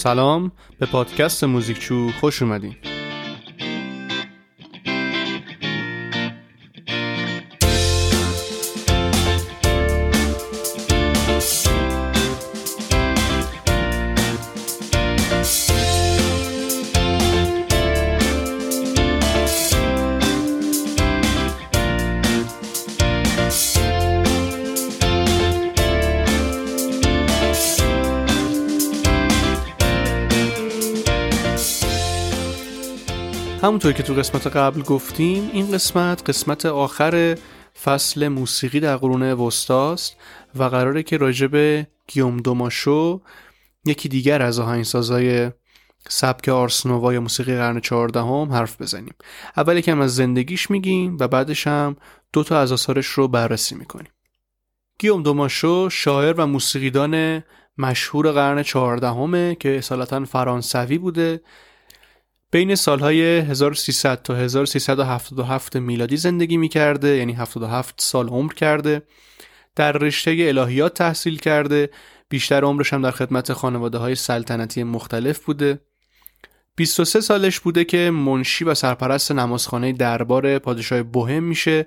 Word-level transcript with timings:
سلام. 0.00 0.52
به 0.78 0.86
پادکست 0.86 1.44
موزیکچو 1.44 2.10
خوش 2.20 2.42
اومدین. 2.42 2.76
همونطور 33.62 33.92
که 33.92 34.02
تو 34.02 34.14
قسمت 34.14 34.46
قبل 34.46 34.82
گفتیم 34.82 35.50
این 35.52 35.70
قسمت 35.70 36.28
قسمت 36.28 36.66
آخر 36.66 37.38
فصل 37.84 38.28
موسیقی 38.28 38.80
در 38.80 38.96
قرون 38.96 39.22
وستاست 39.22 40.16
و 40.54 40.64
قراره 40.64 41.02
که 41.02 41.16
راجب 41.16 41.86
گیوم 42.06 42.36
دوماشو 42.36 43.20
یکی 43.84 44.08
دیگر 44.08 44.42
از 44.42 44.58
آهنگسازای 44.58 45.50
سبک 46.08 46.48
آرسنووا 46.48 47.12
یا 47.12 47.20
موسیقی 47.20 47.56
قرن 47.56 47.80
چهاردهم 47.80 48.52
حرف 48.52 48.82
بزنیم. 48.82 49.14
اول 49.56 49.76
یکم 49.76 50.00
از 50.00 50.14
زندگیش 50.14 50.70
میگیم 50.70 51.16
و 51.20 51.28
بعدش 51.28 51.66
هم 51.66 51.96
دو 52.32 52.44
تا 52.44 52.58
از 52.60 52.72
آثارش 52.72 53.06
رو 53.06 53.28
بررسی 53.28 53.74
می‌کنیم. 53.74 54.12
گیوم 54.98 55.22
دوماشو 55.22 55.88
شاعر 55.90 56.34
و 56.38 56.46
موسیقیدان 56.46 57.44
مشهور 57.78 58.32
قرن 58.32 58.62
چهاردهمه 58.62 59.54
که 59.54 59.78
اصالتا 59.78 60.24
فرانسوی 60.24 60.98
بوده 60.98 61.40
بین 62.52 62.74
سالهای 62.74 63.22
1300 63.38 64.22
تا 64.22 64.34
1377 64.34 65.76
میلادی 65.76 66.16
زندگی 66.16 66.56
می 66.56 66.68
کرده 66.68 67.16
یعنی 67.16 67.32
77 67.32 67.94
سال 68.00 68.28
عمر 68.28 68.52
کرده. 68.52 69.02
در 69.76 69.92
رشته 69.92 70.30
الهیات 70.30 70.94
تحصیل 70.94 71.38
کرده. 71.38 71.90
بیشتر 72.28 72.64
عمرش 72.64 72.92
هم 72.92 73.02
در 73.02 73.10
خدمت 73.10 73.52
خانواده 73.52 73.98
های 73.98 74.14
سلطنتی 74.14 74.82
مختلف 74.82 75.44
بوده. 75.44 75.80
23 76.76 77.20
سالش 77.20 77.60
بوده 77.60 77.84
که 77.84 78.10
منشی 78.10 78.64
و 78.64 78.74
سرپرست 78.74 79.32
نمازخانه 79.32 79.92
دربار 79.92 80.58
پادشاه 80.58 81.02
بوهم 81.02 81.42
میشه 81.42 81.86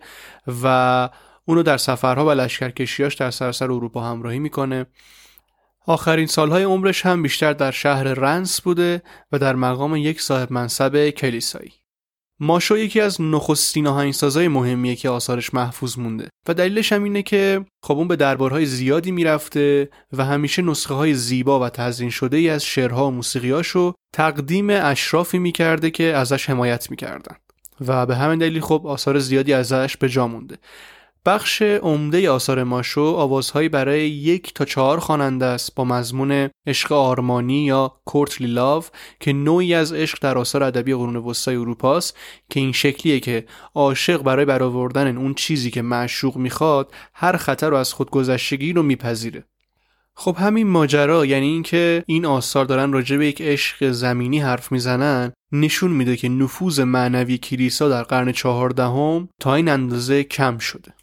و 0.64 1.10
اونو 1.46 1.64
در 1.64 1.78
سفرها 1.78 2.26
و 2.26 2.32
لشکرکشیاش 2.32 3.16
در 3.16 3.32
سراسر 3.32 3.66
اروپا 3.66 4.02
همراهی 4.02 4.40
می‌کنه. 4.40 4.86
آخرین 5.86 6.28
سالهای 6.28 6.64
عمرش 6.64 7.06
هم 7.06 7.22
بیشتر 7.22 7.54
در 7.54 7.72
شهر 7.72 8.04
رنس 8.04 8.62
بوده 8.62 9.02
و 9.32 9.40
در 9.40 9.56
مقام 9.56 9.96
یک 9.96 10.22
صاحب 10.22 10.54
منصب 10.54 11.10
کلیسایی. 11.10 11.72
ماشو 12.40 12.78
یکی 12.78 13.02
از 13.02 13.22
نخستین 13.22 13.88
آهنگسازای 13.88 14.48
مهمیه 14.48 14.96
که 14.96 15.10
آثارش 15.10 15.54
محفوظ 15.54 15.98
مونده 15.98 16.30
و 16.48 16.54
دلیلش 16.54 16.94
هم 16.94 17.04
اینه 17.04 17.24
که 17.24 17.66
خب 17.84 17.98
اون 17.98 18.08
به 18.08 18.16
دربارهای 18.16 18.66
زیادی 18.66 19.12
می‌رفته 19.12 19.90
و 20.14 20.26
همیشه 20.26 20.62
نسخه 20.62 20.94
های 20.94 21.14
زیبا 21.14 21.60
و 21.60 21.70
تزین 21.70 22.10
شده 22.10 22.38
ای 22.38 22.50
از 22.50 22.66
شعرها 22.66 23.08
و 23.08 23.12
موسیقیاشو 23.12 23.94
تقدیم 24.16 24.70
اشرافی 24.70 25.40
می‌کرده 25.40 25.92
که 25.92 26.04
ازش 26.04 26.50
حمایت 26.50 26.92
می‌کردن 26.92 27.36
و 27.88 28.06
به 28.06 28.16
همین 28.16 28.40
دلیل 28.40 28.62
خب 28.62 28.88
آثار 28.88 29.20
زیادی 29.20 29.54
ازش 29.54 29.98
به 29.98 30.10
جا 30.10 30.28
مونده 30.28 30.58
بخش 31.26 31.62
عمده 31.62 32.30
آثار 32.30 32.64
ماشو 32.64 33.02
آوازهایی 33.02 33.70
برای 33.70 34.10
یک 34.10 34.54
تا 34.54 34.66
چهار 34.66 35.00
خواننده 35.00 35.46
است 35.46 35.76
با 35.76 35.86
مضمون 35.86 36.50
عشق 36.68 36.92
آرمانی 36.92 37.66
یا 37.66 37.96
کورتلی 38.06 38.48
لاو 38.48 38.84
که 39.20 39.34
نوعی 39.34 39.74
از 39.74 39.94
عشق 39.94 40.18
در 40.22 40.38
آثار 40.38 40.64
ادبی 40.64 40.94
قرون 40.94 41.16
وسطای 41.16 41.56
اروپاست 41.56 42.18
که 42.50 42.60
این 42.60 42.72
شکلیه 42.72 43.20
که 43.20 43.46
عاشق 43.76 44.24
برای 44.24 44.46
برآوردن 44.46 45.18
اون 45.18 45.34
چیزی 45.34 45.72
که 45.72 45.82
معشوق 45.82 46.38
می‌خواد 46.38 46.94
هر 47.14 47.38
خطر 47.38 47.70
رو 47.70 47.76
از 47.76 47.94
خودگذشتگی 47.94 48.74
رو 48.74 48.84
میپذیره. 48.84 49.44
خب 50.16 50.36
همین 50.40 50.68
ماجرا 50.68 51.26
یعنی 51.26 51.48
اینکه 51.48 52.04
این 52.08 52.26
آثار 52.26 52.66
دارن 52.66 52.94
راجع 52.94 53.18
به 53.18 53.28
یک 53.28 53.42
عشق 53.42 53.92
زمینی 53.92 54.40
حرف 54.40 54.72
می‌زنن 54.72 55.34
نشون 55.52 55.92
میده 55.92 56.18
که 56.18 56.30
نفوذ 56.30 56.80
معنوی 56.80 57.38
کلیسا 57.38 57.90
در 57.90 58.04
قرن 58.04 58.32
چهاردهم 58.32 59.30
تا 59.40 59.56
این 59.56 59.70
اندازه 59.70 60.24
کم 60.24 60.58
شده. 60.58 60.94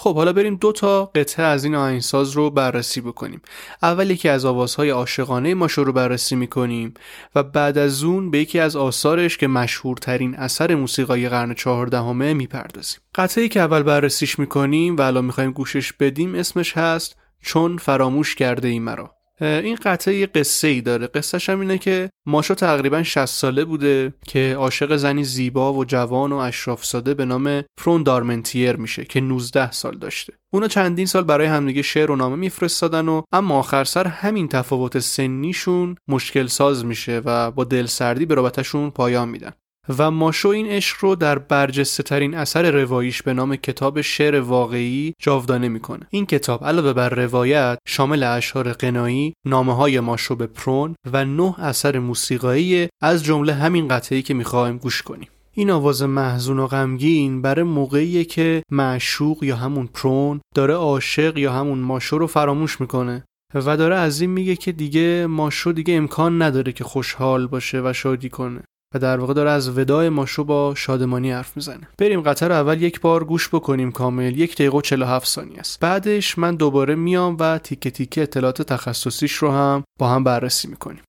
خب 0.00 0.14
حالا 0.14 0.32
بریم 0.32 0.56
دو 0.56 0.72
تا 0.72 1.04
قطعه 1.04 1.46
از 1.46 1.64
این 1.64 1.74
آهنگساز 1.74 2.30
رو 2.30 2.50
بررسی 2.50 3.00
بکنیم. 3.00 3.42
اول 3.82 4.10
یکی 4.10 4.28
از 4.28 4.44
آوازهای 4.44 4.90
عاشقانه 4.90 5.54
ماشو 5.54 5.84
رو 5.84 5.92
بررسی 5.92 6.36
می‌کنیم 6.36 6.94
و 7.34 7.42
بعد 7.42 7.78
از 7.78 8.02
اون 8.02 8.30
به 8.30 8.38
یکی 8.38 8.58
از 8.58 8.76
آثارش 8.76 9.38
که 9.38 9.46
مشهورترین 9.46 10.34
اثر 10.34 10.74
موسیقای 10.74 11.28
قرن 11.28 11.54
چهاردهمه 11.54 12.34
می‌پردازیم. 12.34 13.00
قطعه 13.14 13.48
که 13.48 13.60
اول 13.60 13.82
بررسیش 13.82 14.38
می‌کنیم 14.38 14.96
و 14.96 15.00
الان 15.00 15.24
می‌خوایم 15.24 15.50
گوشش 15.50 15.92
بدیم 15.92 16.34
اسمش 16.34 16.76
هست 16.76 17.16
چون 17.42 17.76
فراموش 17.76 18.34
کرده 18.34 18.68
ای 18.68 18.78
مرا. 18.78 19.17
این 19.40 19.78
قطعه 19.82 20.14
یه 20.14 20.26
قصه 20.26 20.68
ای 20.68 20.80
داره. 20.80 21.06
قصهش 21.06 21.48
هم 21.48 21.60
اینه 21.60 21.78
که 21.78 22.10
ماشو 22.26 22.54
تقریبا 22.54 23.02
60 23.02 23.26
ساله 23.26 23.64
بوده 23.64 24.14
که 24.26 24.54
عاشق 24.58 24.96
زنی 24.96 25.24
زیبا 25.24 25.74
و 25.74 25.84
جوان 25.84 26.32
و 26.32 26.36
اشراف 26.36 26.84
ساده 26.84 27.14
به 27.14 27.24
نام 27.24 27.64
فرون 27.78 28.02
دارمنتیر 28.02 28.76
میشه 28.76 29.04
که 29.04 29.20
19 29.20 29.72
سال 29.72 29.98
داشته. 29.98 30.32
اونا 30.52 30.68
چندین 30.68 31.06
سال 31.06 31.24
برای 31.24 31.46
همدیگه 31.46 31.82
شعر 31.82 32.10
و 32.10 32.16
نامه 32.16 32.36
میفرستادن 32.36 33.08
و 33.08 33.22
اما 33.32 33.58
آخر 33.58 33.84
سر 33.84 34.06
همین 34.06 34.48
تفاوت 34.48 34.98
سنیشون 34.98 35.96
مشکل 36.08 36.46
ساز 36.46 36.84
میشه 36.84 37.22
و 37.24 37.50
با 37.50 37.64
دلسردی 37.64 38.26
به 38.26 38.34
رابطهشون 38.34 38.90
پایان 38.90 39.28
میدن. 39.28 39.52
و 39.98 40.10
ماشو 40.10 40.48
این 40.48 40.66
عشق 40.66 40.96
رو 41.00 41.14
در 41.14 41.38
برجسته 41.38 42.02
ترین 42.02 42.34
اثر 42.34 42.70
رواییش 42.70 43.22
به 43.22 43.34
نام 43.34 43.56
کتاب 43.56 44.00
شعر 44.00 44.40
واقعی 44.40 45.14
جاودانه 45.20 45.68
می‌کنه. 45.68 46.06
این 46.10 46.26
کتاب 46.26 46.64
علاوه 46.64 46.92
بر 46.92 47.08
روایت 47.08 47.78
شامل 47.88 48.22
اشعار 48.22 48.72
قنایی 48.72 49.34
نامه 49.46 49.76
های 49.76 50.00
ماشو 50.00 50.36
به 50.36 50.46
پرون 50.46 50.94
و 51.12 51.24
نه 51.24 51.60
اثر 51.60 51.98
موسیقایی 51.98 52.88
از 53.02 53.24
جمله 53.24 53.54
همین 53.54 53.88
قطعی 53.88 54.22
که 54.22 54.34
می‌خوایم 54.34 54.78
گوش 54.78 55.02
کنیم. 55.02 55.28
این 55.52 55.70
آواز 55.70 56.02
محزون 56.02 56.58
و 56.58 56.66
غمگین 56.66 57.42
برای 57.42 57.62
موقعیه 57.62 58.24
که 58.24 58.62
معشوق 58.70 59.44
یا 59.44 59.56
همون 59.56 59.86
پرون 59.94 60.40
داره 60.54 60.74
عاشق 60.74 61.38
یا 61.38 61.52
همون 61.52 61.78
ماشو 61.78 62.18
رو 62.18 62.26
فراموش 62.26 62.80
می‌کنه 62.80 63.24
و 63.54 63.76
داره 63.76 63.94
از 63.96 64.20
این 64.20 64.30
میگه 64.30 64.56
که 64.56 64.72
دیگه 64.72 65.26
ماشو 65.26 65.72
دیگه 65.72 65.94
امکان 65.94 66.42
نداره 66.42 66.72
که 66.72 66.84
خوشحال 66.84 67.46
باشه 67.46 67.80
و 67.84 67.92
شادی 67.92 68.28
کنه. 68.28 68.62
و 68.94 68.98
در 68.98 69.20
واقع 69.20 69.34
داره 69.34 69.50
از 69.50 69.78
وداع 69.78 70.08
ماشو 70.08 70.44
با 70.44 70.74
شادمانی 70.74 71.32
حرف 71.32 71.56
می‌زنه 71.56 71.88
بریم 71.98 72.20
قطر 72.20 72.52
اول 72.52 72.82
یک 72.82 73.00
بار 73.00 73.24
گوش 73.24 73.48
بکنیم 73.48 73.92
کامل 73.92 74.38
یک 74.38 74.54
دقیقه 74.54 74.76
و 74.76 74.80
47 74.80 75.28
ثانیه 75.28 75.58
است 75.58 75.80
بعدش 75.80 76.38
من 76.38 76.54
دوباره 76.54 76.94
میام 76.94 77.36
و 77.40 77.58
تیکه 77.58 77.90
تیکه 77.90 78.22
اطلاعات 78.22 78.62
تخصصیش 78.62 79.32
رو 79.32 79.50
هم 79.50 79.84
با 79.98 80.08
هم 80.08 80.24
بررسی 80.24 80.68
می‌کنیم 80.68 81.02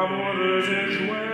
amoureuse 0.00 0.92
joie. 0.94 1.29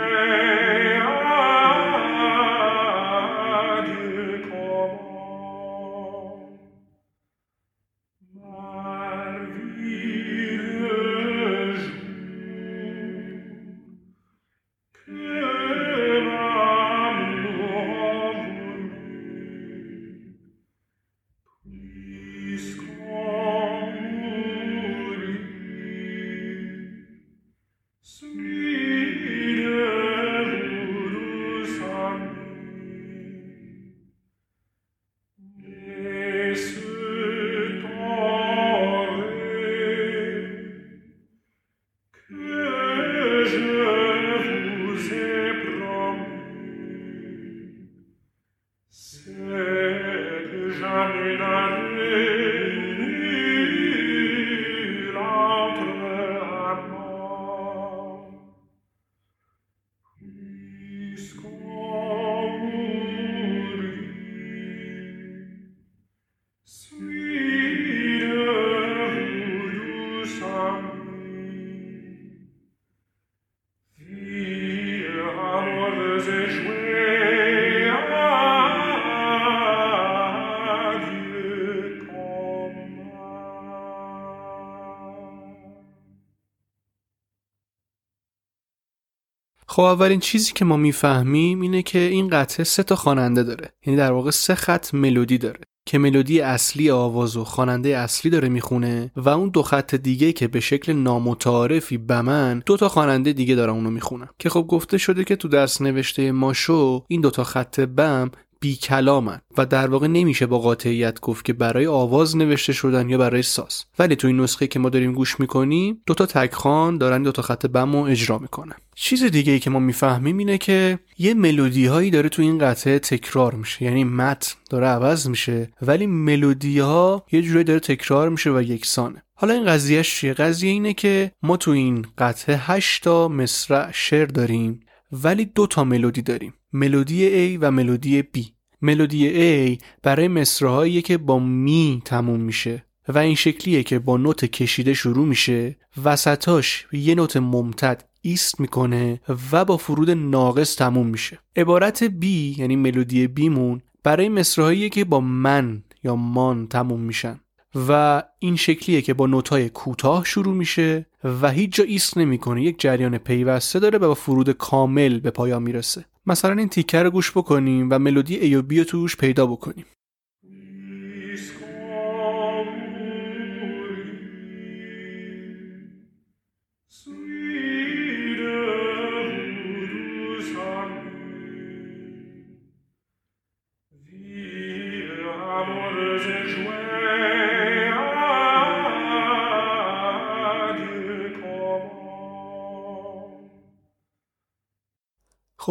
خب 89.77 89.83
اولین 89.83 90.21
چیزی 90.21 90.53
که 90.53 90.65
ما 90.65 90.77
می‌فهمیم 90.77 91.61
اینه 91.61 91.83
که 91.83 91.99
این 91.99 92.29
قطعه 92.29 92.65
سه 92.65 92.83
تا 92.83 92.97
خواننده 92.97 93.43
داره. 93.43 93.73
یعنی 93.87 93.97
در 93.97 94.13
واقع 94.13 94.31
سه 94.31 94.55
خط 94.55 94.95
ملودی 94.95 95.39
داره 95.39 95.61
که 95.89 95.99
ملودی 95.99 96.41
اصلی 96.41 96.91
آواز 96.91 97.37
و 97.37 97.45
خواننده 97.45 97.89
اصلی 97.89 98.31
داره 98.31 98.49
می‌خونه 98.49 99.11
و 99.17 99.29
اون 99.29 99.49
دو 99.49 99.63
خط 99.63 99.95
دیگه 99.95 100.33
که 100.33 100.49
به 100.49 100.61
شکل 100.61 100.93
نامتعارفی 100.93 101.99
بمن 101.99 102.63
دو 102.67 102.77
تا 102.77 102.89
خواننده 102.89 103.33
دیگه 103.33 103.55
داره 103.55 103.73
اونو 103.73 103.91
می‌خونن. 103.91 104.29
که 104.39 104.51
خب 104.51 104.63
گفته 104.63 104.99
شده 104.99 105.25
که 105.25 105.37
تو 105.37 105.49
درس 105.49 105.83
نوشته 105.83 106.33
ماشو 106.33 107.05
این 107.09 107.21
دو 107.21 107.31
تا 107.31 107.45
خط 107.45 107.81
بم 107.81 108.31
بی 108.67 108.77
کلامن 108.77 109.41
و 109.59 109.67
در 109.67 109.87
واقع 109.87 110.07
نمیشه 110.07 110.47
با 110.47 110.59
قاطعیت 110.59 111.21
گفت 111.21 111.45
که 111.45 111.53
برای 111.53 111.87
آواز 111.87 112.37
نوشته 112.37 112.73
شدن 112.73 113.09
یا 113.09 113.19
برای 113.19 113.43
ساز. 113.43 113.85
ولی 113.99 114.17
تو 114.17 114.27
این 114.27 114.41
نسخه 114.41 114.67
که 114.67 114.79
ما 114.79 114.89
داریم 114.89 115.13
گوش 115.13 115.41
می‌کنیم 115.41 116.03
دوتا 116.07 116.27
تکخان 116.27 116.99
دارن 116.99 117.23
دوتا 117.23 117.43
خط 117.43 117.67
بم 117.67 117.93
رو 117.93 118.03
اجرا 118.03 118.39
می‌کنن. 118.39 118.75
چیز 118.95 119.25
دیگه 119.25 119.53
ای 119.53 119.59
که 119.59 119.71
ما 119.71 119.79
می‌فهمیم 119.79 120.39
اینه 120.39 120.59
که 120.59 120.99
یه 121.19 121.35
ملودی 121.35 121.87
هایی 121.87 122.11
داره 122.11 122.29
تو 122.29 122.43
این 122.43 122.59
قطعه 122.59 122.99
تکرار 122.99 123.55
میشه. 123.55 123.85
یعنی 123.85 124.05
متن 124.05 124.53
داره 124.71 124.87
عوض 124.87 125.29
میشه 125.29 125.71
ولی 125.83 126.07
ملودی 126.07 126.79
ها 126.79 127.27
یه 127.33 127.43
جوری 127.43 127.65
داره 127.65 127.81
تکرار 127.81 128.29
میشه 128.29 128.51
و 128.51 128.63
یکسانه. 128.63 129.23
حالا 129.35 129.55
این 129.55 129.65
قضیه 129.65 130.03
چیه؟ 130.03 130.33
قضیه 130.33 130.71
اینه 130.71 130.95
که 130.95 131.33
ما 131.43 131.57
تو 131.57 131.71
این 131.71 132.07
قطعه 132.19 132.57
8 132.57 133.05
تا 133.05 133.29
مصرع 133.29 133.91
شعر 133.93 134.27
داریم 134.27 134.81
ولی 135.13 135.45
دو 135.45 135.67
تا 135.67 135.85
ملودی 135.85 136.23
داریم. 136.23 136.55
ملودی 136.73 137.57
A 137.57 137.59
و 137.61 137.71
ملودی 137.71 138.23
B. 138.23 138.56
ملودی 138.83 139.77
A 139.77 139.83
برای 140.03 140.29
مصرهایی 140.29 141.03
که 141.03 141.19
با 141.19 141.39
می 141.39 142.03
تموم 142.05 142.41
میشه 142.41 142.87
و 143.09 143.19
این 143.19 143.35
شکلیه 143.35 143.83
که 143.83 143.99
با 143.99 144.17
نوت 144.17 144.45
کشیده 144.45 144.95
شروع 144.95 145.27
میشه 145.27 145.77
وسطاش 146.05 146.87
یه 146.93 147.15
نوت 147.15 147.37
ممتد 147.37 148.05
ایست 148.21 148.61
می‌کنه 148.61 149.21
و 149.53 149.65
با 149.65 149.77
فرود 149.77 150.11
ناقص 150.11 150.77
تموم 150.77 151.07
میشه. 151.07 151.39
عبارت 151.57 152.09
B 152.09 152.25
یعنی 152.59 152.77
ملودی 152.77 153.27
بیمون 153.27 153.81
برای 154.03 154.29
مصرهایی 154.29 154.91
که 154.91 155.05
با 155.05 155.21
من 155.21 155.83
یا 156.05 156.17
مان 156.17 156.67
تموم 156.67 157.01
میشن 157.01 157.41
و 157.89 158.23
این 158.39 158.57
شکلیه 158.57 159.03
که 159.03 159.15
با 159.15 159.27
نوتای 159.27 159.69
کوتاه 159.69 160.25
شروع 160.25 160.55
میشه 160.55 161.07
و 161.25 161.51
هیچ 161.51 161.73
جا 161.73 161.85
ایست 161.85 162.19
نمی‌کنه 162.19 162.63
یک 162.63 162.81
جریان 162.81 163.19
پیوسته 163.19 163.79
داره 163.79 163.99
و 163.99 164.09
با 164.09 164.15
فرود 164.15 164.51
کامل 164.51 165.21
به 165.21 165.31
پایان 165.31 165.63
می‌رسه. 165.63 166.05
مثلا 166.27 166.53
این 166.53 166.69
تیکه 166.69 167.03
رو 167.03 167.11
گوش 167.11 167.31
بکنیم 167.31 167.89
و 167.91 167.99
ملودی 167.99 168.37
ای 168.37 168.55
و 168.55 168.63
بی 168.63 168.79
رو 168.79 168.85
توش 168.85 169.17
پیدا 169.17 169.47
بکنیم. 169.47 169.85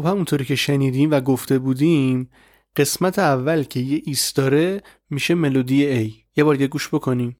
خب 0.05 0.11
همونطوری 0.11 0.45
که 0.45 0.55
شنیدیم 0.55 1.11
و 1.11 1.21
گفته 1.21 1.59
بودیم 1.59 2.29
قسمت 2.75 3.19
اول 3.19 3.63
که 3.63 3.79
یه 3.79 4.01
ایست 4.05 4.35
داره 4.35 4.81
میشه 5.09 5.35
ملودی 5.35 6.09
A. 6.09 6.13
یه 6.35 6.43
بار 6.43 6.55
دیگه 6.55 6.67
گوش 6.67 6.87
بکنیم. 6.87 7.37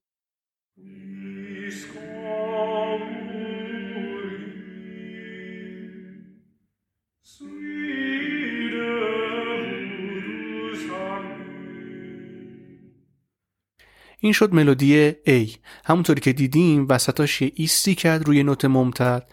این 14.18 14.32
شد 14.32 14.54
ملودی 14.54 15.12
A. 15.12 15.56
همونطوری 15.84 16.20
که 16.20 16.32
دیدیم 16.32 16.86
وسطاش 16.88 17.42
یه 17.42 17.52
ایستی 17.54 17.94
کرد 17.94 18.26
روی 18.26 18.42
نوت 18.42 18.64
ممتد 18.64 19.30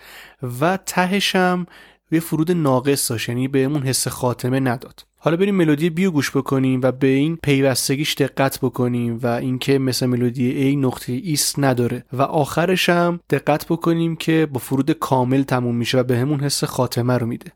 و 0.59 0.77
تهشم 0.77 1.65
یه 2.13 2.19
فرود 2.19 2.51
ناقص 2.51 3.12
داشت 3.12 3.30
یعنی 3.30 3.48
بهمون 3.48 3.83
حس 3.83 4.07
خاتمه 4.07 4.60
نداد. 4.60 5.06
حالا 5.18 5.38
بریم 5.38 5.56
ملودی 5.56 5.89
بیو 5.89 6.12
گوش 6.12 6.31
بکنیم 6.31 6.80
و 6.83 6.92
به 6.92 7.07
این 7.07 7.38
پیوستگیش 7.44 8.15
دقت 8.15 8.60
بکنیم 8.62 9.19
و 9.24 9.27
اینکه 9.27 9.80
مثل 9.80 10.06
ملودی 10.06 10.51
ای 10.51 10.75
نقطه 10.75 11.13
ایست 11.13 11.60
نداره. 11.60 12.06
و 12.13 12.21
آخرش 12.21 12.89
هم 12.89 13.19
دقت 13.30 13.68
بکنیم 13.68 14.15
که 14.15 14.48
با 14.54 14.60
فرود 14.60 14.92
کامل 14.92 15.44
تموم 15.44 15.75
میشه 15.75 15.98
و 16.00 16.04
بهمون 16.04 16.39
حس 16.39 16.63
خاتمه 16.63 17.18
رو 17.18 17.27
میده. 17.27 17.51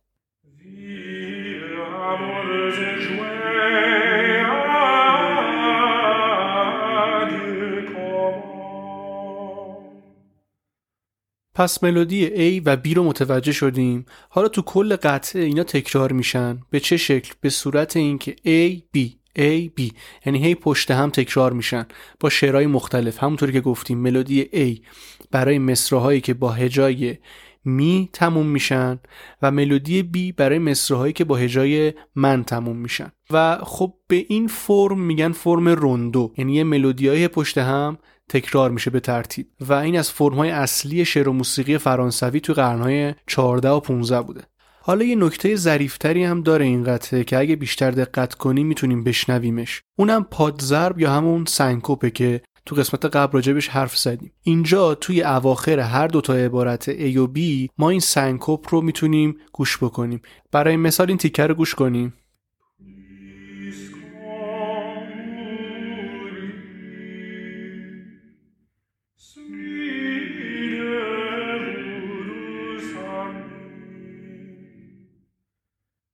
پس 11.57 11.83
ملودی 11.83 12.27
A 12.27 12.62
و 12.65 12.77
B 12.86 12.94
رو 12.94 13.04
متوجه 13.04 13.51
شدیم. 13.51 14.06
حالا 14.30 14.48
تو 14.48 14.62
کل 14.62 14.95
قطعه 14.95 15.44
اینا 15.44 15.63
تکرار 15.63 16.12
میشن. 16.12 16.59
به 16.69 16.80
چه 16.80 16.98
شکل؟ 16.98 17.33
به 17.42 17.50
صورت 17.50 17.98
اینکه 17.98 18.36
A 18.45 18.81
B. 18.98 19.09
A 19.39 19.69
B. 19.80 19.92
یعنی 20.25 20.45
هی 20.45 20.56
پشت 20.56 20.92
هم 20.92 21.09
تکرار 21.09 21.54
میشن. 21.54 21.86
با 22.20 22.29
شعرهای 22.29 22.67
مختلف. 22.67 23.24
همونطوری 23.24 23.53
که 23.53 23.62
گفتیم. 23.62 23.98
ملودی 23.98 24.50
A. 24.53 24.88
برای 25.31 25.60
مصرهایی 25.60 26.22
که 26.22 26.34
با 26.34 26.51
هجای 26.51 27.17
می 27.65 28.10
تموم 28.13 28.46
میشن 28.46 29.00
و 29.41 29.51
ملودی 29.51 30.10
B 30.15 30.34
برای 30.36 30.60
مصرهایی 30.60 31.13
که 31.13 31.24
با 31.24 31.36
هجای 31.36 31.93
من 32.15 32.43
تموم 32.43 32.77
میشن. 32.77 33.12
و 33.29 33.58
خب 33.63 33.93
به 34.08 34.25
این 34.27 34.48
فرم 34.48 35.00
میگن 35.00 35.31
فرم 35.31 35.67
روندو. 35.67 36.34
یعنی 36.38 36.55
یه 36.55 36.63
ملودی 36.63 37.08
های 37.08 37.27
پشت 37.27 37.58
هم 37.58 37.98
تکرار 38.29 38.72
میشه 38.72 38.91
به 38.91 39.00
ترتیب 39.00 39.48
و 39.60 39.74
این 39.74 40.00
از 40.00 40.12
فرمهای 40.12 40.50
اصلی 40.50 41.05
شعر 41.05 41.29
و 41.29 41.34
موسیقی 41.34 41.77
فرانسوی 41.77 42.39
تو 42.39 42.53
قرنهای 42.53 43.13
14 43.27 43.69
و 43.69 43.79
15 43.79 44.22
بوده. 44.22 44.41
حالا 44.81 45.05
یه 45.05 45.15
نکته 45.15 45.55
ظریفتری 45.55 46.24
هم 46.24 46.41
داره 46.41 46.65
این 46.65 46.84
قطعه 46.84 47.24
که 47.24 47.38
اگه 47.38 47.55
بیشتر 47.55 47.91
دقت 47.91 48.34
کنیم 48.34 48.67
می‌تونیم 48.67 49.03
بشنویمش. 49.03 49.81
اونم 49.98 50.24
پادزرب 50.31 51.00
یا 51.00 51.12
همون 51.12 51.46
سنکوپه 51.46 52.10
که 52.10 52.41
تو 52.65 52.75
قسمت 52.75 53.05
قبل 53.05 53.34
راجبش 53.34 53.67
حرف 53.67 53.98
زدیم. 53.98 54.31
اینجا 54.43 54.96
توی 54.96 55.24
اواخر 55.24 55.79
هر 55.79 56.07
دوتا 56.07 56.34
عبارت 56.34 57.12
A 57.12 57.17
و 57.17 57.27
B 57.27 57.39
ما 57.77 57.89
این 57.89 58.00
سنکوپ 58.00 58.74
رو 58.74 58.81
می‌تونیم 58.81 59.38
گوش 59.53 59.77
بکنیم. 59.77 60.22
برای 60.51 60.77
مثال 60.77 61.07
این 61.07 61.17
تیکر 61.17 61.48
رو 61.48 61.55
گوش 61.55 61.75
کنیم. 61.75 62.13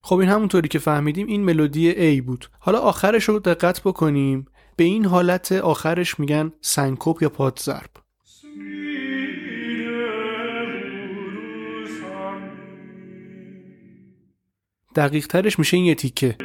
خب 0.05 0.15
این 0.15 0.29
همونطوری 0.29 0.67
که 0.67 0.79
فهمیدیم 0.79 1.27
این 1.27 1.43
ملودی 1.43 2.19
A 2.19 2.21
بود. 2.21 2.45
حالا 2.59 2.79
آخرش 2.79 3.23
رو 3.23 3.39
دقت 3.39 3.81
بکنیم. 3.81 4.45
به 4.75 4.83
این 4.83 5.05
حالت 5.05 5.51
آخرش 5.51 6.19
میگن 6.19 6.51
سنکوپ 6.61 7.21
یا 7.23 7.29
پادزرب 7.29 7.89
دقیق 14.95 15.27
ترش 15.27 15.59
میشه 15.59 15.77
این 15.77 15.85
یه 15.85 15.95
تیکه. 15.95 16.37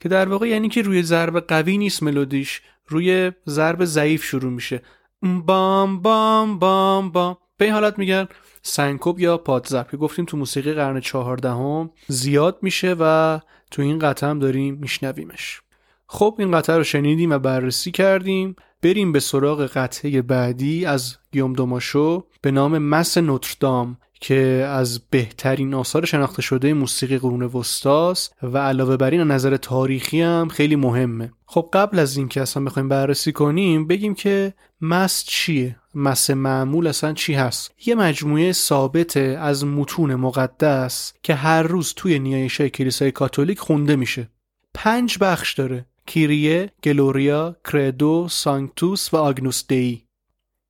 که 0.00 0.08
در 0.08 0.28
واقع 0.28 0.48
یعنی 0.48 0.68
که 0.68 0.82
روی 0.82 1.02
ضرب 1.02 1.40
قوی 1.40 1.78
نیست 1.78 2.02
ملودیش. 2.02 2.62
روی 2.86 3.32
ضرب 3.48 3.84
ضعیف 3.84 4.24
شروع 4.24 4.52
میشه. 4.52 4.82
بام 5.22 6.02
بام 6.02 6.58
بام 6.58 7.10
بام. 7.10 7.36
به 7.56 7.64
این 7.64 7.74
حالت 7.74 7.98
میگن 7.98 8.28
سنکوب 8.66 9.20
یا 9.20 9.38
پادزرب 9.38 9.90
که 9.90 9.96
گفتیم 9.96 10.24
تو 10.24 10.36
موسیقی 10.36 10.72
قرن 10.72 11.00
چهاردهم 11.00 11.90
زیاد 12.08 12.58
میشه 12.62 12.96
و 13.00 13.40
تو 13.70 13.82
این 13.82 13.98
قطعه 13.98 14.30
هم 14.30 14.38
داریم 14.38 14.74
میشنویمش. 14.74 15.60
خب 16.06 16.36
این 16.38 16.50
قطعه 16.50 16.76
رو 16.76 16.84
شنیدیم 16.84 17.30
و 17.30 17.38
بررسی 17.38 17.90
کردیم. 17.90 18.56
بریم 18.82 19.12
به 19.12 19.20
سراغ 19.20 19.66
قطعه 19.66 20.22
بعدی 20.22 20.86
از 20.86 21.16
گیوم 21.32 21.52
دوماشو 21.52 22.26
به 22.42 22.50
نام 22.50 22.78
مس 22.78 23.18
نوتردام 23.18 23.96
که 24.20 24.66
از 24.68 25.00
بهترین 25.10 25.74
آثار 25.74 26.04
شناخته 26.04 26.42
شده 26.42 26.74
موسیقی 26.74 27.18
قرون 27.18 27.42
وسطاست 27.42 28.34
و 28.42 28.58
علاوه 28.58 28.96
بر 28.96 29.10
این 29.10 29.20
نظر 29.20 29.56
تاریخی 29.56 30.20
هم 30.22 30.48
خیلی 30.48 30.76
مهمه. 30.76 31.32
خب 31.46 31.68
قبل 31.72 31.98
از 31.98 32.16
اینکه 32.16 32.42
اصلا 32.42 32.64
بخوایم 32.64 32.88
بررسی 32.88 33.32
کنیم 33.32 33.86
بگیم 33.86 34.14
که 34.14 34.54
مس 34.80 35.24
چیه؟ 35.24 35.76
مس 35.94 36.30
معمول 36.30 36.86
اصلا 36.86 37.12
چی 37.12 37.34
هست؟ 37.34 37.74
یه 37.86 37.94
مجموعه 37.94 38.52
ثابته 38.52 39.38
از 39.40 39.64
متون 39.64 40.14
مقدس 40.14 41.12
که 41.22 41.34
هر 41.34 41.62
روز 41.62 41.94
توی 41.96 42.18
نیایش 42.18 42.60
کلیسای 42.60 43.12
کاتولیک 43.12 43.58
خونده 43.58 43.96
میشه. 43.96 44.30
پنج 44.74 45.18
بخش 45.20 45.54
داره 45.54 45.86
کیریه، 46.06 46.72
گلوریا، 46.84 47.56
کردو، 47.72 48.28
سانکتوس 48.30 49.14
و 49.14 49.16
آگنوس 49.16 49.66
دی 49.68 50.06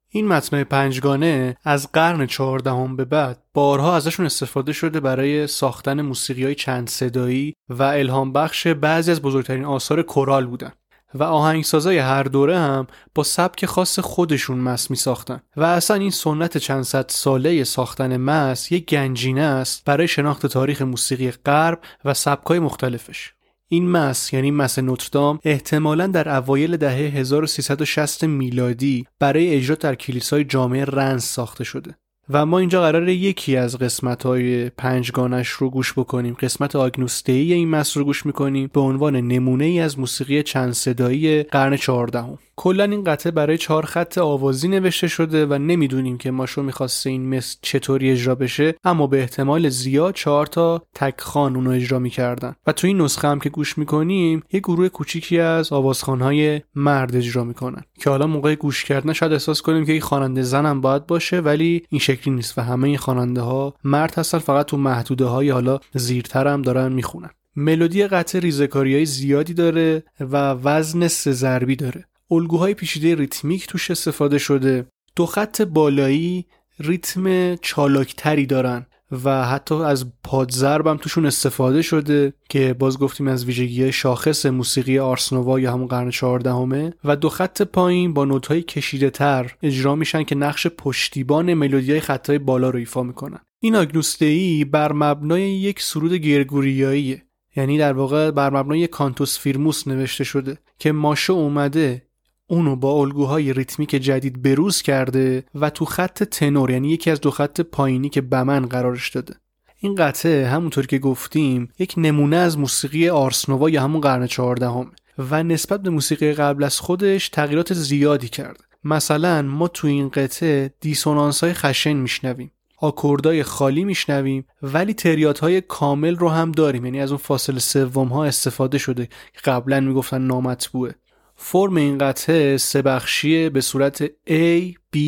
این 0.09 0.29
متن 0.29 0.65
پنجگانه 0.65 1.57
از 1.65 1.93
قرن 1.93 2.27
چهاردهم 2.27 2.97
به 2.97 3.05
بعد 3.05 3.43
بارها 3.55 3.97
ازشون 3.97 4.27
استفاده 4.27 4.73
شده 4.73 5.01
برای 5.01 5.47
ساختن 5.47 6.03
موسیقی 6.03 6.45
های 6.45 6.55
چند 6.55 6.89
صدایی 6.89 7.55
و 7.69 7.83
الهام 7.83 8.33
بخش 8.33 8.67
بعضی 8.67 9.11
از 9.11 9.23
بزرگترین 9.23 9.65
آثار 9.65 10.03
کورال 10.03 10.47
بودن. 10.47 10.73
و 11.17 11.23
آهنگسازای 11.23 11.99
هر 11.99 12.23
دوره 12.23 12.59
هم 12.59 12.87
با 13.15 13.23
سبک 13.23 13.67
خاص 13.67 13.99
خودشون 13.99 14.59
مس 14.59 14.91
می 14.91 14.97
ساختن 14.97 15.41
و 15.57 15.65
اصلا 15.65 15.97
این 15.97 16.11
سنت 16.11 16.59
چند 16.59 16.83
صد 16.83 17.07
ساله 17.09 17.65
ساختن 17.65 18.17
مس 18.17 18.73
یک 18.73 18.87
گنجینه 18.87 19.41
است 19.41 19.85
برای 19.85 20.09
شناخت 20.09 20.47
تاریخ 20.47 20.83
موسیقی 20.83 21.31
غرب 21.31 21.81
و 22.05 22.15
سبکای 22.15 22.59
مختلفش. 22.59 23.33
این 23.69 23.89
مس 23.89 24.33
یعنی 24.33 24.51
مس 24.51 24.79
نوتردام 24.79 25.39
احتمالا 25.45 26.07
در 26.07 26.37
اوایل 26.37 26.77
دهه 26.77 26.93
1360 26.93 28.25
میلادی 28.25 29.07
برای 29.19 29.55
اجرا 29.55 29.77
در 29.77 29.95
کلیسای 29.95 30.45
جامعه 30.45 30.85
رنس 30.85 31.25
ساخته 31.25 31.65
شده. 31.65 31.95
و 32.30 32.47
ما 32.47 32.59
اینجا 32.59 32.83
قرار 32.83 33.09
یکی 33.09 33.56
از 33.56 33.78
قسمت 33.78 34.23
های 34.23 34.71
پنجگانش 34.71 35.49
رو 35.49 35.71
گوش 35.71 35.92
بکنیم. 35.92 36.37
قسمت 36.40 36.76
آگنوستهی 36.76 37.52
این 37.52 37.71
مس 37.71 37.97
رو 37.97 38.04
گوش 38.04 38.26
می‌کنیم 38.26 38.71
به 38.73 38.80
عنوان 38.80 39.16
نمونه 39.16 39.64
ای 39.64 39.80
از 39.80 39.99
موسیقی 39.99 40.42
چند 40.42 40.73
صدایی 40.73 41.42
قرن 41.42 41.76
چهاردهم. 41.76 42.38
کلا 42.57 42.85
این 42.85 43.05
قطعه 43.05 43.33
برای 43.33 43.59
چهار 43.59 43.87
خط 43.87 44.19
آوازی 44.19 44.69
نوشته 44.69 45.09
شده 45.09 45.47
و 45.47 45.59
نمی‌دونیم 45.59 46.19
که 46.19 46.31
ماشو 46.31 46.63
می‌خواسته 46.63 47.11
این 47.11 47.37
مس 47.37 47.59
چطوری 47.63 48.11
اجرا 48.11 48.35
بشه 48.35 48.75
اما 48.85 49.07
به 49.07 49.21
احتمال 49.21 49.69
زیاد 49.69 50.15
چهار 50.15 50.47
تا 50.47 50.83
تک 50.95 51.21
خان 51.21 51.57
اونو 51.57 51.71
اجرا 51.71 51.99
می‌کردن. 51.99 52.55
و 52.67 52.73
تو 52.73 52.87
این 52.87 53.01
نسخه 53.01 53.29
هم 53.29 53.39
که 53.39 53.49
گوش 53.51 53.79
می‌کنیم 53.79 54.43
یه 54.53 54.61
گروه 54.61 54.89
کوچیکی 54.89 55.41
از 55.41 55.73
آوازخانهای 55.73 56.61
مرد 56.75 57.17
اجرا 57.17 57.45
می‌کنن 57.45 57.83
که 58.01 58.11
حالا 58.11 58.27
موقع 58.27 58.55
گوش 58.55 58.85
کردن 58.85 59.13
شاید 59.13 59.33
احساس 59.33 59.63
کنیم 59.63 59.87
که 59.87 59.93
این 59.93 60.01
خواننده 60.01 60.43
زنم 60.43 60.81
باید 60.81 61.07
باشه 61.07 61.41
ولی 61.41 61.83
این 61.89 61.99
شکلی 61.99 62.35
نیست 62.35 62.59
و 62.59 62.63
همه 62.63 62.89
این 62.89 62.99
خواننده 62.99 63.41
ها 63.41 63.75
مرد 63.85 64.15
هستن 64.19 64.39
فقط 64.39 64.67
تو 64.67 64.77
محدوده 64.77 65.25
های 65.25 65.51
حالا 65.51 65.79
زیرتر 65.95 66.47
هم 66.49 66.63
دارن 66.63 66.93
می‌خونن. 66.93 67.31
ملودی 67.57 68.07
قطع 68.07 68.39
ریزکاری 68.39 69.07
زیادی 69.07 69.55
داره 69.55 70.03
و 70.21 70.37
وزن 70.53 71.09
سه 71.09 71.33
ضربی 71.33 71.77
داره. 71.77 72.05
الگوهای 72.30 72.75
پیچیده 72.75 73.14
ریتمیک 73.14 73.66
توش 73.66 73.90
استفاده 73.90 74.38
شده. 74.38 74.87
دو 75.16 75.26
خط 75.26 75.62
بالایی 75.62 76.47
ریتم 76.80 77.56
چالاکتری 77.56 78.47
دارن 78.47 78.87
و 79.25 79.45
حتی 79.45 79.75
از 79.75 80.06
پادزرب 80.25 80.87
هم 80.87 80.97
توشون 80.97 81.26
استفاده 81.26 81.83
شده 81.83 82.33
که 82.49 82.75
باز 82.78 82.99
گفتیم 82.99 83.28
از 83.28 83.45
ویژگی 83.45 83.92
شاخص 83.92 84.47
موسیقی 84.47 84.99
آرسنووا 84.99 85.61
یا 85.61 85.73
همون 85.73 85.87
قرن 85.87 86.11
چهاردهمه 86.11 86.92
و 87.04 87.16
دو 87.16 87.28
خط 87.28 87.62
پایین 87.62 88.14
با 88.14 88.25
نوتهای 88.25 88.62
کشیده 88.62 89.11
تر 89.11 89.54
اجرا 89.62 89.95
میشن 89.95 90.23
که 90.23 90.35
نقش 90.35 90.66
پشتیبان 90.66 91.54
ملودیای 91.54 92.00
خطای 92.00 92.38
بالا 92.38 92.71
رو 92.71 92.78
ایفا 92.78 93.02
می‌کنن. 93.02 93.40
این 93.61 93.76
آگنوستهی 93.76 94.64
بر 94.64 94.92
مبنای 94.92 95.42
یک 95.42 95.83
سرود 95.83 96.12
گرگوریاییه 96.12 97.23
یعنی 97.56 97.78
در 97.78 97.92
واقع 97.92 98.30
بر 98.30 98.50
مبنای 98.50 98.87
کانتوس 98.87 99.38
فیرموس 99.38 99.88
نوشته 99.88 100.25
شده 100.25 100.59
که 100.78 100.92
ماشو 100.92 101.33
اومده 101.33 102.06
اونو 102.49 102.76
با 102.76 102.93
الگوهای 102.93 103.53
ریتمیک 103.53 103.91
جدید 103.91 104.43
بروز 104.43 104.83
کرده 104.83 105.45
و 105.55 105.71
تو 105.71 105.85
خط 105.85 106.23
تنور 106.23 106.71
یعنی 106.71 106.88
یکی 106.88 107.11
از 107.11 107.21
دو 107.21 107.31
خط 107.31 107.61
پایینی 107.61 108.09
که 108.09 108.21
بمن 108.21 108.67
قرارش 108.67 109.11
داده. 109.11 109.35
این 109.79 109.95
قطعه 109.95 110.47
همونطور 110.47 110.87
که 110.87 110.99
گفتیم 110.99 111.69
یک 111.79 111.95
نمونه 111.97 112.37
از 112.37 112.59
موسیقی 112.59 113.09
آرسنووا 113.09 113.71
یا 113.71 113.83
همون 113.83 114.00
قرن 114.00 114.26
چهاردهم 114.26 114.93
و 115.19 115.43
نسبت 115.43 115.83
به 115.83 115.91
موسیقی 115.91 116.33
قبل 116.33 116.65
از 116.65 116.81
خودش 116.81 117.29
تغییرات 117.29 117.75
زیادی 117.75 118.29
کرد. 118.29 118.65
مثلا 118.85 119.43
ما 119.43 119.69
تو 119.69 119.87
این 119.87 120.09
قطعه 120.09 120.71
دیسونانس 120.81 121.45
های 121.45 121.53
خشن 121.53 121.93
میشنویم 121.93 122.50
آکوردای 122.79 123.43
خالی 123.43 123.85
میشنویم 123.85 124.45
ولی 124.62 124.95
تریات 124.95 125.38
های 125.38 125.61
کامل 125.61 126.17
رو 126.17 126.29
هم 126.29 126.53
داریم. 126.53 126.85
یعنی 126.85 127.00
از 127.00 127.11
اون 127.11 127.19
فاصله 127.19 127.59
سوم 127.59 128.09
ها 128.09 128.25
استفاده 128.25 128.79
شده. 128.79 129.07
که 129.07 129.41
قبلا 129.45 129.81
می‌گفتن 129.81 130.23
نامطبوعه. 130.23 130.95
فرم 131.37 131.76
این 131.76 131.99
قطعه 131.99 132.57
سه 132.57 132.83
بخشیه 132.83 133.50
به 133.50 133.61
صورت 133.61 134.07
A 134.28 134.73
B 134.97 134.99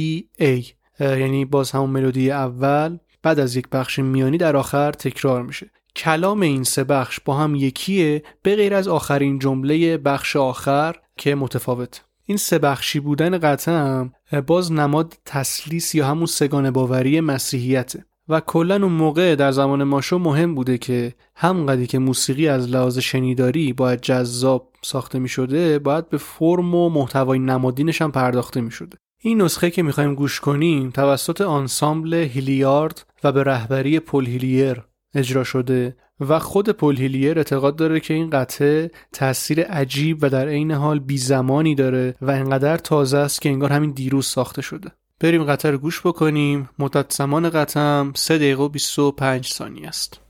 A. 0.41 0.65
یعنی 1.01 1.45
باز 1.45 1.71
همون 1.71 1.91
ملودی 1.91 2.31
اول 2.31 2.99
بعد 3.23 3.39
از 3.39 3.57
یک 3.57 3.69
بخش 3.69 3.99
میانی 3.99 4.39
در 4.39 4.57
آخر 4.57 4.93
تکرار 4.93 5.43
میشه. 5.43 5.71
کلام 5.97 6.41
این 6.41 6.65
سه 6.65 6.85
بخش 6.85 7.21
با 7.25 7.35
هم 7.35 7.55
یکیه 7.55 8.23
به 8.43 8.57
غیر 8.57 8.75
از 8.75 8.89
آخرین 8.89 9.39
جمله 9.39 9.99
بخش 9.99 10.37
آخر 10.37 10.97
که 11.17 11.35
متفاوت. 11.35 12.05
این 12.25 12.37
سه 12.37 12.59
بخشی 12.59 13.01
بودن 13.01 13.39
قطعه 13.39 13.75
هم 13.75 14.13
باز 14.47 14.73
نماد 14.73 15.15
تسلیس 15.25 15.95
یا 15.95 16.07
همون 16.07 16.27
سگان 16.27 16.71
باوری 16.71 17.21
مسیحیته. 17.21 18.05
و 18.29 18.41
کلا 18.41 18.75
اون 18.75 18.93
موقع 18.93 19.35
در 19.35 19.51
زمان 19.51 19.85
ماشو 19.85 20.19
مهم 20.19 20.55
بوده 20.55 20.79
که 20.79 21.15
همونقدری 21.35 21.87
که 21.87 21.99
موسیقی 21.99 22.49
از 22.49 22.69
لحاظ 22.69 22.99
شنیداری 22.99 23.73
باید 23.73 24.01
جذاب 24.01 24.73
ساخته 24.83 25.19
می 25.19 25.29
شده 25.29 25.79
باید 25.79 26.09
به 26.09 26.19
فرم 26.19 26.75
و 26.75 26.89
محتوای 26.89 27.39
نمادینش 27.39 28.03
هم 28.03 28.13
پرداخته 28.13 28.61
می 28.61 28.71
شده 28.71 28.99
این 29.21 29.43
نسخه 29.43 29.71
که 29.71 29.83
می‌خوایم 29.83 30.15
گوش 30.15 30.41
کنیم 30.41 30.91
توسط 30.91 31.41
آنسامبل 31.41 32.15
هیلیارد 32.15 33.07
و 33.25 33.33
به 33.33 33.43
رهبری 33.43 34.01
پل 34.01 34.27
هیلیر 34.27 34.85
اجرا 35.15 35.45
شده 35.45 35.97
و 36.21 36.39
خود 36.39 36.69
پل 36.69 36.97
هیلیر 36.97 37.39
اعتقاد 37.39 37.77
داره 37.77 38.01
که 38.01 38.15
این 38.15 38.31
قطعه 38.31 38.91
تاثیر 39.13 39.63
عجیب 39.63 40.19
و 40.23 40.29
در 40.29 40.49
عین 40.49 40.71
حال 40.71 40.99
بی 40.99 41.19
زمانی 41.19 41.75
داره 41.75 42.15
و 42.23 42.31
انقدر 42.31 42.77
تازه 42.77 43.19
است 43.19 43.43
که 43.43 43.49
انگار 43.49 43.73
همین 43.73 43.91
دیروز 43.91 44.27
ساخته 44.27 44.63
شده. 44.63 44.91
بریم 45.21 45.45
قطعه 45.45 45.71
رو 45.71 45.79
گوش 45.79 46.01
بکنیم. 46.07 46.71
مدت 46.79 47.13
زمان 47.13 47.51
قطعه 47.51 48.13
3 48.15 48.39
دقیقه 48.39 48.63
و 48.63 48.69
25 48.69 49.47
ثانیه 49.47 49.89
است. 49.89 50.21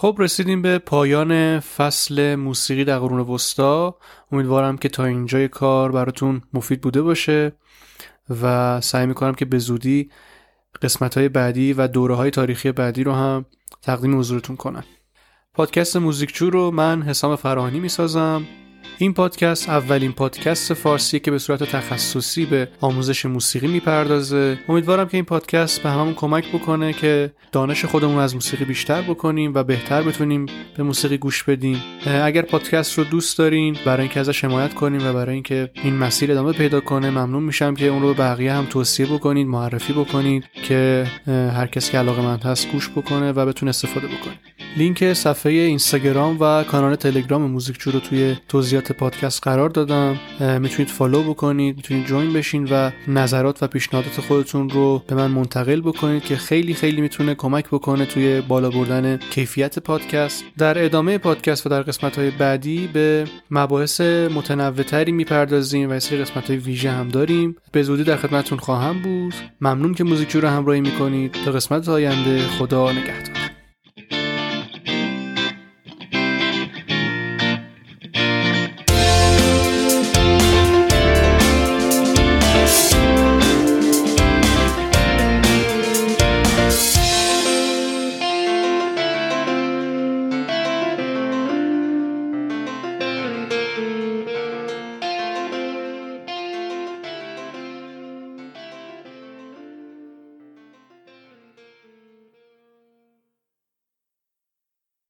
خب 0.00 0.16
رسیدیم 0.18 0.62
به 0.62 0.78
پایان 0.78 1.60
فصل 1.60 2.34
موسیقی 2.34 2.84
در 2.84 2.98
قرون 2.98 3.20
وسطا. 3.20 3.98
امیدوارم 4.32 4.78
که 4.78 4.88
تا 4.88 5.04
اینجای 5.04 5.48
کار 5.48 5.92
براتون 5.92 6.42
مفید 6.52 6.80
بوده 6.80 7.02
باشه 7.02 7.52
و 8.42 8.80
سعی 8.80 9.06
می‌کنم 9.06 9.34
که 9.34 9.44
به 9.44 9.58
زودی 9.58 10.10
قسمت 10.82 11.18
های 11.18 11.28
بعدی 11.28 11.72
و 11.72 11.88
دوره 11.88 12.14
های 12.14 12.30
تاریخی 12.30 12.72
بعدی 12.72 13.04
رو 13.04 13.12
هم 13.12 13.44
تقدیم 13.82 14.18
حضورتون 14.18 14.56
کنم. 14.56 14.84
پادکست 15.54 15.96
موزیکچو 15.96 16.50
رو 16.50 16.70
من 16.70 17.02
حسام 17.02 17.36
فراهانی 17.36 17.80
می‌سازم. 17.80 18.46
این 18.98 19.14
پادکست 19.14 19.68
اولین 19.68 20.12
پادکست 20.12 20.74
فارسی 20.74 21.20
که 21.20 21.30
به 21.30 21.38
صورت 21.38 21.64
تخصصی 21.64 22.46
به 22.46 22.68
آموزش 22.80 23.26
موسیقی 23.26 23.66
می‌پردازه. 23.66 24.58
امیدوارم 24.68 25.08
که 25.08 25.16
این 25.16 25.24
پادکست 25.24 25.82
به 25.82 25.90
همون 25.90 26.14
کمک 26.14 26.48
بکنه 26.48 26.92
که 26.92 27.32
دانش 27.52 27.84
خودمون 27.84 28.18
از 28.18 28.34
موسیقی 28.34 28.64
بیشتر 28.64 29.02
بکنیم 29.02 29.54
و 29.54 29.62
بهتر 29.62 30.02
بتونیم 30.02 30.46
به 30.76 30.82
موسیقی 30.82 31.18
گوش 31.18 31.42
بدیم. 31.42 31.82
اگر 32.24 32.42
پادکست 32.42 32.98
رو 32.98 33.04
دوست 33.04 33.38
دارین 33.38 33.76
برای 33.84 34.00
اینکه 34.00 34.20
ازش 34.20 34.44
حمایت 34.44 34.74
کنیم 34.74 35.06
و 35.06 35.12
برای 35.12 35.34
اینکه 35.34 35.70
این 35.74 35.96
مسیر 35.96 36.32
ادامه 36.32 36.52
پیدا 36.52 36.80
کنه 36.80 37.10
ممنون 37.10 37.42
میشم 37.42 37.74
که 37.74 37.86
اون 37.86 38.02
رو 38.02 38.14
به 38.14 38.14
بقیه 38.14 38.52
هم 38.52 38.66
توصیه 38.66 39.06
بکنید 39.06 39.46
معرفی 39.46 39.92
بکنید 39.92 40.44
که 40.64 41.06
هر 41.26 41.66
کسی 41.66 41.92
که 41.92 41.98
علاقه 41.98 42.22
مند 42.22 42.42
هست 42.42 42.72
گوش 42.72 42.90
بکنه 42.90 43.32
و 43.32 43.46
بتونه 43.46 43.68
استفاده 43.68 44.06
بکنه. 44.06 44.38
لینک 44.76 45.12
صفحه 45.12 45.52
اینستاگرام 45.52 46.36
و 46.40 46.64
کانال 46.64 46.94
تلگرام 46.94 47.42
موزیکچو 47.42 47.90
رو 47.90 48.00
توی 48.00 48.36
توضیحات 48.48 48.92
پادکست 48.92 49.42
قرار 49.42 49.68
دادم. 49.68 50.16
می‌تونید 50.40 50.88
follow 50.88 51.22
بکنید 51.22 51.76
می‌تونید 51.76 52.06
join 52.06 52.32
بشین 52.32 52.68
و 52.70 52.90
نظرات 53.08 53.62
و 53.62 53.66
پیشنهادات 53.66 54.20
خودتون 54.20 54.70
رو 54.70 55.02
به 55.06 55.14
من 55.14 55.26
منتقل 55.26 55.80
بکنید 55.80 56.24
که 56.24 56.36
خیلی 56.36 56.74
خیلی 56.74 57.00
می‌تونه 57.00 57.34
کمک 57.34 57.68
بکنه 57.68 58.06
توی 58.06 58.40
بالا 58.40 58.70
بردن 58.70 59.16
کیفیت 59.16 59.78
پادکست. 59.78 60.44
در 60.58 60.84
ادامه 60.84 61.18
پادکست 61.18 61.66
و 61.66 61.68
در 61.68 61.82
قسمت 61.82 62.18
های 62.18 62.30
بعدی 62.30 62.90
به 62.92 63.24
مباحث 63.50 64.00
متنوعتری 64.00 65.12
می‌پردازیم 65.12 65.90
و 65.90 66.00
سری 66.00 66.18
قسمت 66.18 66.50
های 66.50 66.58
ویژه 66.58 66.90
هم 66.90 67.08
داریم. 67.08 67.56
به 67.72 67.82
زودی 67.82 68.04
در 68.04 68.16
خدمتتون 68.16 68.58
خواهم 68.58 69.02
بود. 69.02 69.34
ممنون 69.60 69.94
که 69.94 70.04
موزیک 70.04 70.30
رو 70.30 70.48
همراهی 70.48 70.80
می‌کنید. 70.80 71.36
تا 71.44 71.52
قسمت 71.52 71.88
آینده 71.88 72.42
خدا 72.58 72.92
نگهدار. 72.92 73.39